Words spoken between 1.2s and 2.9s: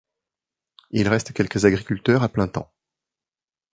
quelques agriculteurs à plein temps.